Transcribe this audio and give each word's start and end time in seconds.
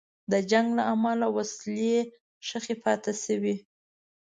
د 0.31 0.33
جنګ 0.51 0.67
له 0.77 0.83
امله 0.93 1.27
وسلې 1.35 1.97
ښخي 2.47 2.75
پاتې 2.83 3.13
شوې. 3.23 3.55